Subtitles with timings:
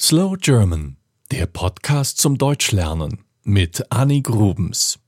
[0.00, 0.96] Slow German,
[1.30, 4.98] der Podcast zum Deutschlernen mit Annie Grubens.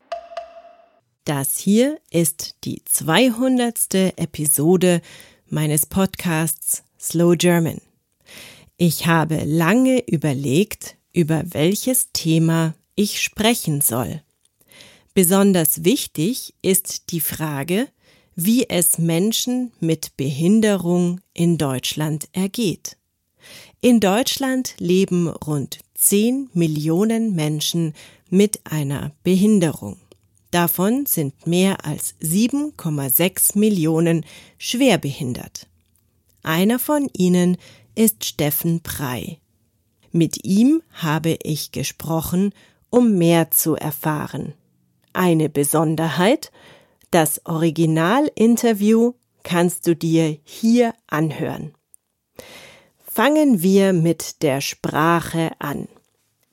[1.25, 3.95] Das hier ist die 200.
[4.17, 5.03] Episode
[5.49, 7.81] meines Podcasts Slow German.
[8.77, 14.23] Ich habe lange überlegt, über welches Thema ich sprechen soll.
[15.15, 17.89] Besonders wichtig ist die Frage,
[18.37, 22.97] wie es Menschen mit Behinderung in Deutschland ergeht.
[23.87, 27.95] In Deutschland leben rund 10 Millionen Menschen
[28.29, 29.97] mit einer Behinderung.
[30.51, 34.27] Davon sind mehr als 7,6 Millionen
[34.59, 35.69] schwerbehindert.
[36.43, 37.59] Einer von ihnen
[37.95, 39.39] ist Steffen Prey.
[40.11, 42.53] Mit ihm habe ich gesprochen,
[42.91, 44.55] um mehr zu erfahren.
[45.13, 46.51] Eine Besonderheit,
[47.13, 49.13] das Originalinterview
[49.45, 51.73] kannst du dir hier anhören.
[53.17, 55.89] Fangen wir mit der Sprache an.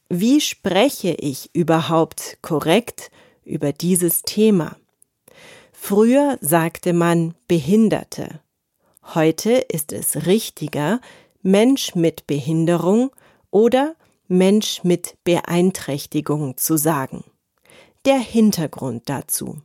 [0.08, 3.12] Wie spreche ich überhaupt korrekt
[3.44, 4.78] über dieses Thema?
[5.74, 8.40] Früher sagte man Behinderte.
[9.14, 11.02] Heute ist es richtiger,
[11.42, 13.12] Mensch mit Behinderung
[13.52, 13.98] oder
[14.30, 17.26] Mensch mit Beeinträchtigung zu sagen.
[18.06, 19.62] Der Hintergrund dazu.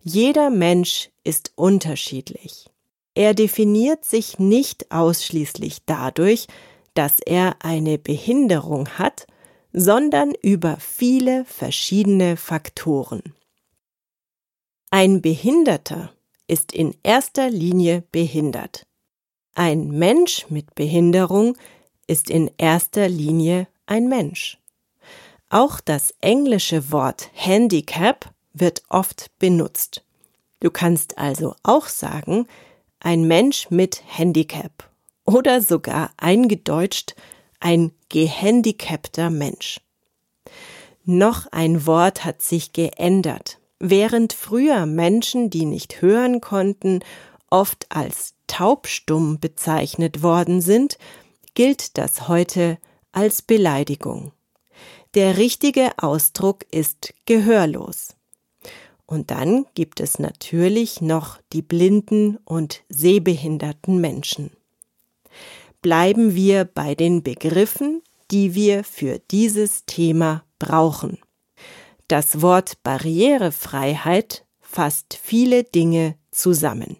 [0.00, 2.68] Jeder Mensch ist unterschiedlich.
[3.16, 6.48] Er definiert sich nicht ausschließlich dadurch,
[6.92, 9.26] dass er eine Behinderung hat,
[9.72, 13.22] sondern über viele verschiedene Faktoren.
[14.90, 16.12] Ein Behinderter
[16.46, 18.86] ist in erster Linie behindert.
[19.54, 21.56] Ein Mensch mit Behinderung
[22.06, 24.58] ist in erster Linie ein Mensch.
[25.48, 30.04] Auch das englische Wort Handicap wird oft benutzt.
[30.60, 32.46] Du kannst also auch sagen,
[33.00, 34.90] ein Mensch mit Handicap
[35.24, 37.14] oder sogar eingedeutscht
[37.60, 39.80] ein gehandicapter Mensch.
[41.04, 43.58] Noch ein Wort hat sich geändert.
[43.78, 47.00] Während früher Menschen, die nicht hören konnten,
[47.50, 50.98] oft als taubstumm bezeichnet worden sind,
[51.54, 52.78] gilt das heute
[53.12, 54.32] als Beleidigung.
[55.14, 58.16] Der richtige Ausdruck ist gehörlos.
[59.06, 64.50] Und dann gibt es natürlich noch die blinden und sehbehinderten Menschen.
[65.80, 68.02] Bleiben wir bei den Begriffen,
[68.32, 71.18] die wir für dieses Thema brauchen.
[72.08, 76.96] Das Wort Barrierefreiheit fasst viele Dinge zusammen.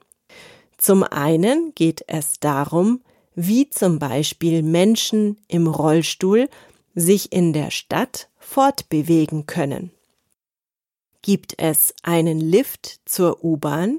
[0.79, 3.03] Zum einen geht es darum,
[3.35, 6.49] wie zum Beispiel Menschen im Rollstuhl
[6.95, 9.91] sich in der Stadt fortbewegen können.
[11.27, 13.99] Gibt es einen Lift zur U-Bahn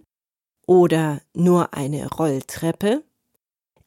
[0.65, 3.03] oder nur eine Rolltreppe?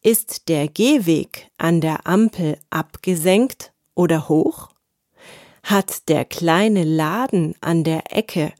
[0.02, 4.68] Ist der Gehweg an der Ampel abgesenkt oder hoch?
[5.62, 8.52] Hat der kleine Laden an der Ecke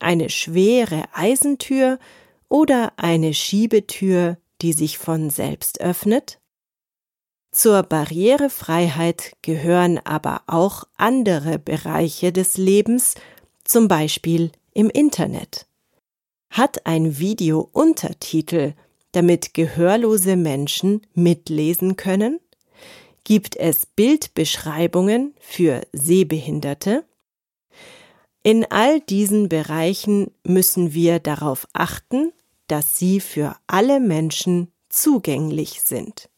[0.00, 2.00] eine schwere Eisentür
[2.48, 6.40] oder eine Schiebetür, die sich von selbst öffnet?
[7.52, 13.14] Zur Barrierefreiheit gehören aber auch andere Bereiche des Lebens,
[13.64, 15.66] zum Beispiel im Internet.
[16.50, 18.74] Hat ein Video Untertitel,
[19.12, 22.40] damit gehörlose Menschen mitlesen können?
[23.24, 27.04] Gibt es Bildbeschreibungen für Sehbehinderte?
[28.42, 32.32] In all diesen Bereichen müssen wir darauf achten,
[32.66, 36.28] dass sie für alle Menschen zugänglich sind.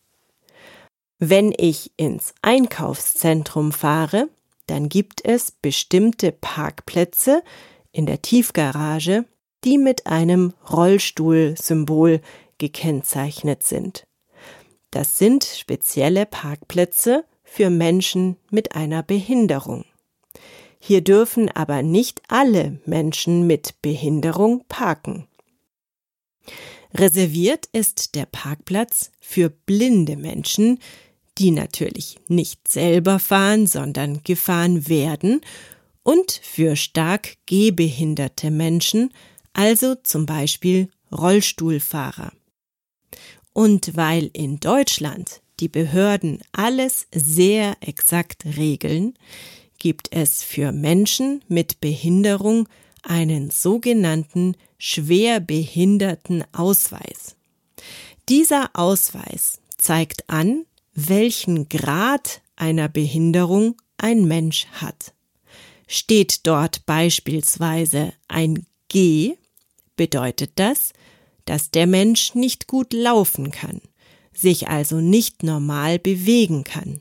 [1.19, 4.29] Wenn ich ins Einkaufszentrum fahre,
[4.67, 7.43] dann gibt es bestimmte Parkplätze
[7.93, 9.25] in der Tiefgarage,
[9.65, 12.21] die mit einem Rollstuhlsymbol
[12.59, 14.07] gekennzeichnet sind.
[14.91, 19.85] Das sind spezielle Parkplätze für Menschen mit einer Behinderung.
[20.79, 25.27] Hier dürfen aber nicht alle Menschen mit Behinderung parken.
[26.95, 30.79] Reserviert ist der Parkplatz für blinde Menschen,
[31.39, 35.41] die natürlich nicht selber fahren, sondern gefahren werden,
[36.03, 39.13] und für stark gehbehinderte Menschen,
[39.53, 42.33] also zum Beispiel Rollstuhlfahrer.
[43.53, 49.15] Und weil in Deutschland die Behörden alles sehr exakt regeln,
[49.79, 52.69] gibt es für Menschen mit Behinderung
[53.03, 57.35] einen sogenannten schwerbehinderten Ausweis.
[58.29, 60.67] Dieser Ausweis zeigt an,
[60.97, 65.13] welchen Grad einer Behinderung ein Mensch hat.
[65.87, 69.37] Steht dort beispielsweise ein G,
[69.95, 70.93] bedeutet das,
[71.45, 73.81] dass der Mensch nicht gut laufen kann,
[74.33, 77.01] sich also nicht normal bewegen kann.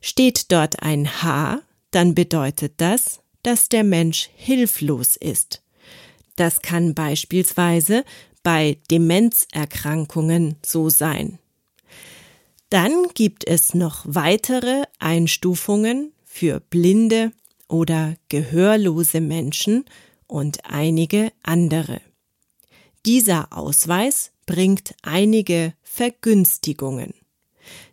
[0.00, 1.60] Steht dort ein H,
[1.90, 5.62] dann bedeutet das, dass der Mensch hilflos ist.
[6.34, 8.04] Das kann beispielsweise
[8.42, 11.38] bei Demenzerkrankungen so sein.
[12.70, 17.32] Dann gibt es noch weitere Einstufungen für blinde
[17.68, 19.84] oder gehörlose Menschen
[20.26, 22.00] und einige andere.
[23.06, 27.14] Dieser Ausweis bringt einige Vergünstigungen.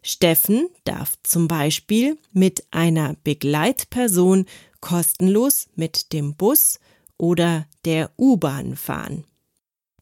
[0.02, 4.46] Steffen darf zum Beispiel mit einer Begleitperson
[4.82, 6.80] kostenlos mit dem Bus
[7.18, 9.26] oder der U-Bahn fahren.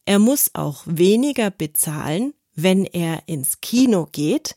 [0.05, 4.55] Er muss auch weniger bezahlen, wenn er ins Kino geht,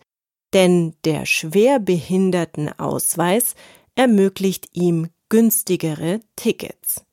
[0.52, 3.54] denn der Schwerbehindertenausweis
[3.94, 7.04] ermöglicht ihm günstigere Tickets.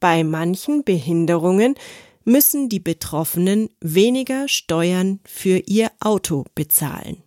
[0.00, 1.76] Bei manchen Behinderungen
[2.24, 7.22] müssen die Betroffenen weniger Steuern für ihr Auto bezahlen.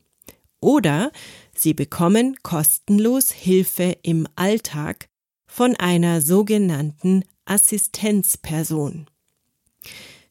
[0.60, 1.12] Oder
[1.56, 5.08] sie bekommen kostenlos Hilfe im Alltag
[5.48, 9.08] von einer sogenannten Assistenzperson.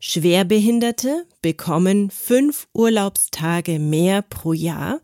[0.01, 5.01] Schwerbehinderte bekommen fünf Urlaubstage mehr pro Jahr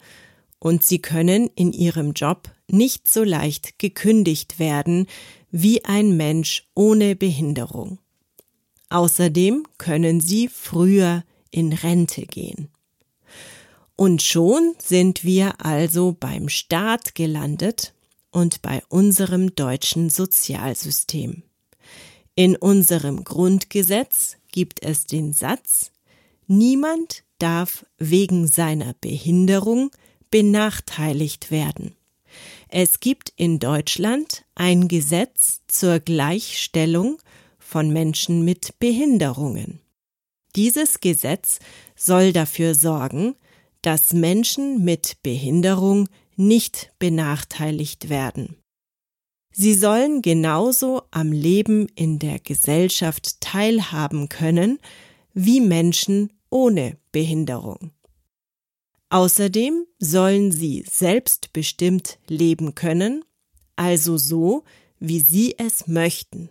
[0.61, 5.07] und sie können in ihrem Job nicht so leicht gekündigt werden
[5.51, 7.99] wie ein Mensch ohne Behinderung.
[8.89, 12.69] Außerdem können sie früher in Rente gehen.
[13.97, 17.95] Und schon sind wir also beim Staat gelandet
[18.31, 21.43] und bei unserem deutschen Sozialsystem.
[22.35, 25.91] In unserem Grundgesetz gibt es den Satz
[26.47, 29.91] Niemand darf wegen seiner Behinderung
[30.31, 31.97] benachteiligt werden.
[32.69, 37.19] Es gibt in Deutschland ein Gesetz zur Gleichstellung
[37.59, 39.81] von Menschen mit Behinderungen.
[40.55, 41.59] Dieses Gesetz
[41.97, 43.35] soll dafür sorgen,
[43.83, 48.57] dass Menschen mit Behinderung nicht benachteiligt werden.
[49.57, 54.81] Sie sollen genauso am Leben in der Gesellschaft teilhaben können
[55.33, 57.93] wie Menschen ohne Behinderung.
[59.11, 63.25] Außerdem sollen sie selbstbestimmt leben können,
[63.77, 64.65] also so,
[64.99, 66.49] wie sie es möchten.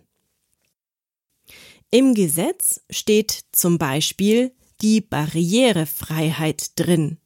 [1.90, 7.18] Im Gesetz steht zum Beispiel die Barrierefreiheit drin,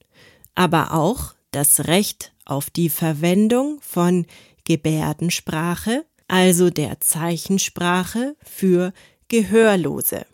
[0.56, 4.26] aber auch das Recht auf die Verwendung von
[4.68, 8.92] Gebärdensprache, also der Zeichensprache für
[9.28, 10.26] Gehörlose.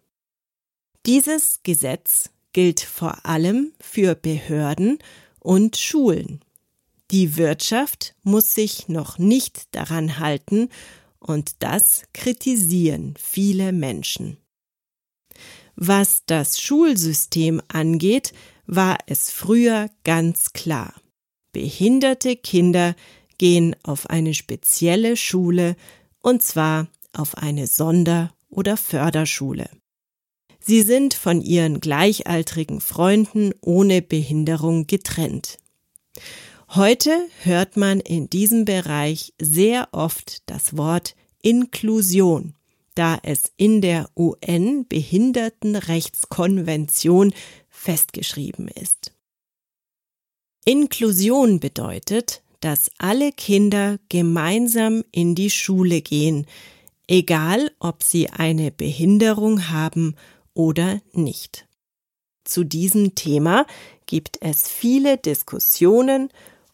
[1.06, 4.98] Dieses Gesetz gilt vor allem für Behörden
[5.38, 6.40] und Schulen.
[7.12, 10.68] Die Wirtschaft muss sich noch nicht daran halten,
[11.20, 14.36] und das kritisieren viele Menschen.
[15.76, 18.34] Was das Schulsystem angeht,
[18.66, 20.92] war es früher ganz klar.
[21.52, 22.96] Behinderte Kinder
[23.38, 25.74] gehen auf eine spezielle Schule,
[26.20, 29.68] und zwar auf eine Sonder- oder Förderschule.
[30.60, 35.58] Sie sind von ihren gleichaltrigen Freunden ohne Behinderung getrennt.
[36.70, 37.10] Heute
[37.42, 42.54] hört man in diesem Bereich sehr oft das Wort Inklusion,
[42.94, 47.34] da es in der UN Behindertenrechtskonvention
[47.68, 49.12] festgeschrieben ist.
[50.64, 56.46] Inklusion bedeutet, dass alle Kinder gemeinsam in die Schule gehen,
[57.06, 60.16] egal ob sie eine Behinderung haben
[60.54, 61.66] oder nicht.
[62.44, 63.66] Zu diesem Thema
[64.06, 66.30] gibt es viele Diskussionen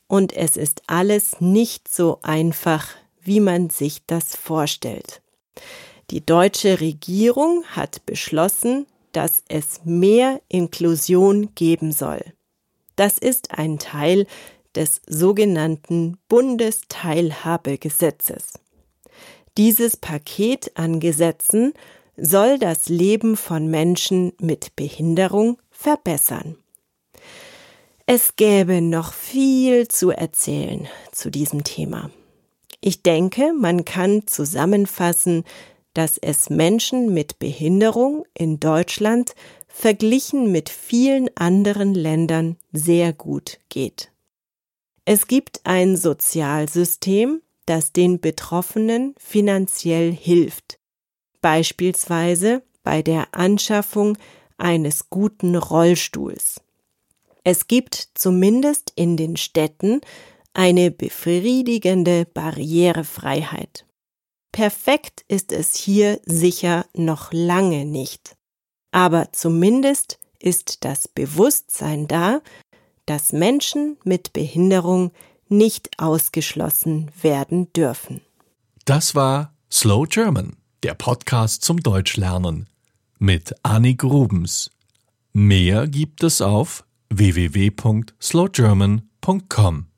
[0.07, 2.87] und es ist alles nicht so einfach,
[3.21, 5.23] wie man sich das vorstellt.
[6.11, 12.23] Die deutsche Regierung hat beschlossen, dass es mehr Inklusion geben soll.
[12.95, 14.29] Das ist ein Teil
[14.75, 18.55] des sogenannten Bundesteilhabegesetzes.
[19.57, 21.73] Dieses Paket an Gesetzen
[22.17, 26.57] soll das Leben von Menschen mit Behinderung verbessern.
[28.07, 32.11] Es gäbe noch viel zu erzählen zu diesem Thema.
[32.81, 35.45] Ich denke, man kann zusammenfassen,
[35.95, 39.35] dass es Menschen mit Behinderung in Deutschland
[39.69, 44.11] verglichen mit vielen anderen Ländern sehr gut geht.
[45.13, 50.79] Es gibt ein Sozialsystem, das den Betroffenen finanziell hilft,
[51.41, 54.17] beispielsweise bei der Anschaffung
[54.57, 56.61] eines guten Rollstuhls.
[57.43, 60.01] Es gibt zumindest in den Städten
[60.55, 63.87] eine befriedigende Barrierefreiheit.
[64.53, 68.37] Perfekt ist es hier sicher noch lange nicht.
[68.93, 72.43] Aber zumindest ist das Bewusstsein da,
[73.11, 75.11] dass Menschen mit Behinderung
[75.49, 78.21] nicht ausgeschlossen werden dürfen.
[78.85, 82.69] Das war Slow German, der Podcast zum Deutschlernen
[83.19, 84.71] mit Annie Grubens.
[85.33, 89.90] Mehr gibt es auf www.slowgerman.com.